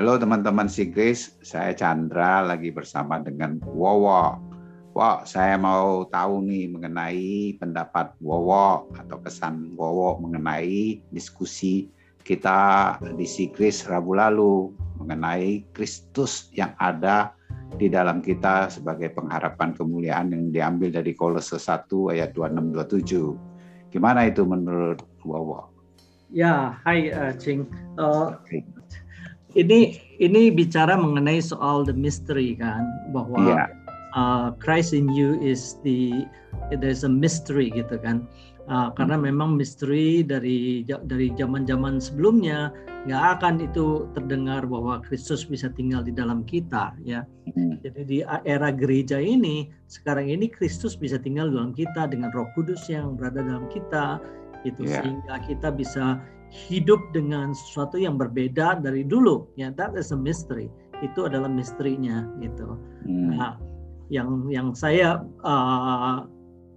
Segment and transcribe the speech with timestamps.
[0.00, 4.40] Halo teman-teman Sigris, saya Chandra lagi bersama dengan Wowo.
[4.96, 11.92] Wow, saya mau tahu nih mengenai pendapat Wowo atau kesan Wowo mengenai diskusi
[12.24, 14.72] kita di Sigris Rabu lalu
[15.04, 17.36] mengenai Kristus yang ada
[17.76, 22.72] di dalam kita sebagai pengharapan kemuliaan yang diambil dari Kolose 1 ayat 26
[23.92, 23.92] 27.
[23.92, 25.68] Gimana itu menurut Wowo?
[26.32, 27.68] Ya, hai uh, Cing.
[28.00, 28.32] Uh,
[29.56, 33.68] ini ini bicara mengenai soal the mystery kan, bahwa yeah.
[34.14, 36.26] uh, Christ in you is the
[36.78, 38.26] there's a mystery gitu kan.
[38.70, 39.26] Uh, karena hmm.
[39.34, 42.70] memang misteri dari dari zaman-zaman sebelumnya
[43.08, 47.26] nggak akan itu terdengar bahwa Kristus bisa tinggal di dalam kita ya.
[47.50, 47.82] Hmm.
[47.82, 52.86] Jadi di era gereja ini sekarang ini Kristus bisa tinggal dalam kita dengan Roh Kudus
[52.86, 54.22] yang berada dalam kita
[54.62, 55.02] itu yeah.
[55.02, 60.66] sehingga kita bisa hidup dengan sesuatu yang berbeda dari dulu ya that is a mystery
[61.00, 62.76] itu adalah misterinya gitu
[63.06, 63.38] hmm.
[63.38, 63.54] nah
[64.10, 66.26] yang yang saya uh,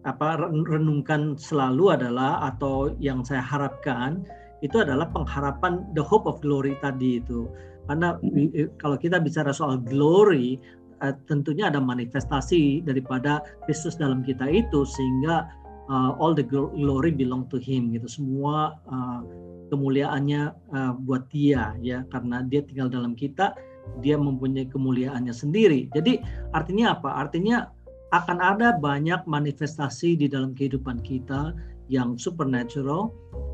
[0.06, 0.30] apa
[0.70, 4.22] renungkan selalu adalah atau yang saya harapkan
[4.62, 7.50] itu adalah pengharapan the hope of glory tadi itu
[7.90, 8.78] karena hmm.
[8.80, 10.62] kalau kita bicara soal glory
[11.02, 15.50] uh, tentunya ada manifestasi daripada Kristus dalam kita itu sehingga
[15.94, 18.10] uh, all the glory belong to him gitu.
[18.10, 19.22] Semua uh,
[19.70, 22.02] kemuliaannya uh, buat dia ya.
[22.10, 23.54] Karena dia tinggal dalam kita
[24.02, 25.92] dia mempunyai kemuliaannya sendiri.
[25.94, 26.24] Jadi
[26.56, 27.28] artinya apa?
[27.28, 27.70] Artinya
[28.16, 31.54] akan ada banyak manifestasi di dalam kehidupan kita
[31.92, 33.12] yang supernatural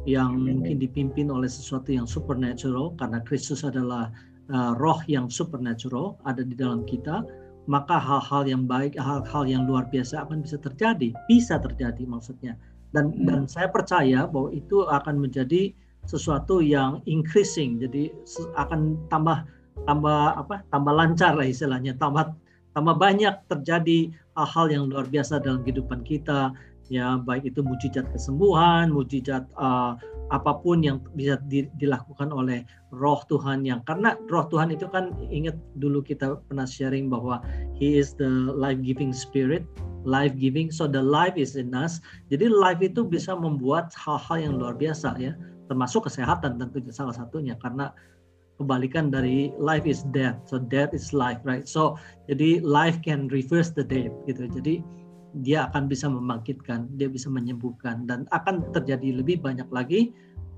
[0.08, 2.94] yang mungkin dipimpin oleh sesuatu yang supernatural.
[2.96, 4.14] Karena Kristus adalah
[4.54, 7.26] uh, roh yang supernatural ada di dalam kita
[7.70, 12.58] maka hal-hal yang baik, hal-hal yang luar biasa akan bisa terjadi, bisa terjadi maksudnya.
[12.90, 13.30] Dan hmm.
[13.30, 15.70] dan saya percaya bahwa itu akan menjadi
[16.10, 18.10] sesuatu yang increasing, jadi
[18.58, 19.46] akan tambah
[19.86, 20.66] tambah apa?
[20.74, 22.34] Tambah lancar lah istilahnya, tambah
[22.74, 26.50] tambah banyak terjadi hal-hal yang luar biasa dalam kehidupan kita
[26.90, 29.94] ya baik itu mujizat kesembuhan, mujizat uh,
[30.34, 35.14] apa pun yang bisa di, dilakukan oleh Roh Tuhan yang karena Roh Tuhan itu kan
[35.30, 37.42] ingat dulu kita pernah sharing bahwa
[37.78, 39.66] He is the life giving spirit,
[40.06, 42.02] life giving, so the life is in us.
[42.34, 45.38] Jadi life itu bisa membuat hal-hal yang luar biasa ya,
[45.70, 47.94] termasuk kesehatan tentunya salah satunya karena
[48.60, 51.64] kebalikan dari life is death, so death is life, right?
[51.70, 51.96] So
[52.28, 54.52] jadi life can reverse the death gitu.
[54.52, 54.84] Jadi
[55.46, 60.10] dia akan bisa membangkitkan, dia bisa menyembuhkan dan akan terjadi lebih banyak lagi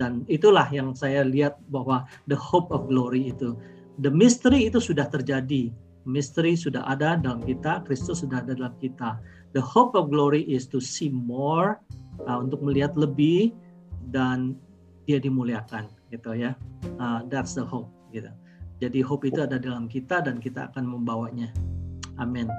[0.02, 3.54] dan itulah yang saya lihat bahwa the hope of glory itu.
[4.02, 5.70] The mystery itu sudah terjadi.
[6.10, 9.22] Mystery sudah ada dalam kita, Kristus sudah ada dalam kita.
[9.54, 11.78] The hope of glory is to see more
[12.26, 13.54] uh, untuk melihat lebih
[14.10, 14.58] dan
[15.06, 16.58] dia dimuliakan gitu ya.
[16.98, 18.34] Uh, that's the hope gitu.
[18.82, 21.54] Jadi hope itu ada dalam kita dan kita akan membawanya.
[22.18, 22.50] Amin.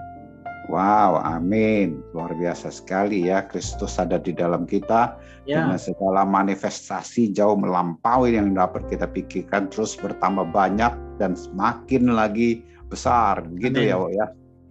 [0.71, 1.99] Wow, amin.
[2.15, 3.43] Luar biasa sekali ya.
[3.47, 5.63] Kristus ada di dalam kita ya.
[5.67, 12.63] dengan segala manifestasi jauh melampaui yang dapat kita pikirkan terus bertambah banyak dan semakin lagi
[12.87, 14.27] besar gitu ya, ya.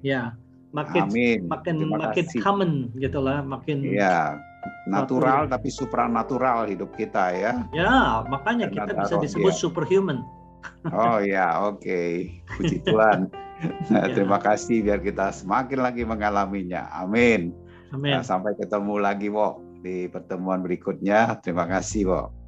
[0.05, 0.23] Ya.
[0.71, 1.39] Makin amin.
[1.51, 2.39] makin Terima makin kasih.
[2.39, 4.39] common gitu lah, makin Ya.
[4.87, 7.53] Natural tapi supranatural hidup kita ya.
[7.75, 9.59] Ya, makanya kita bisa disebut ya.
[9.59, 10.23] superhuman.
[10.93, 11.81] Oh ya, oke.
[11.81, 12.39] Okay.
[12.55, 13.27] Puji Tuhan.
[13.93, 14.13] Nah, ya.
[14.17, 16.89] Terima kasih biar kita semakin lagi mengalaminya.
[16.97, 17.53] Amin.
[17.93, 18.11] Amin.
[18.17, 21.37] Nah, sampai ketemu lagi, Wo, di pertemuan berikutnya.
[21.43, 22.40] Terima kasih, Wo.